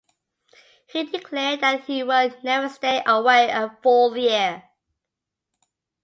[0.87, 4.63] He declared that he would never stay away a full year.